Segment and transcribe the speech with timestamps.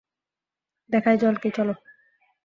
[0.89, 1.73] দেখাই জল কী, চলো!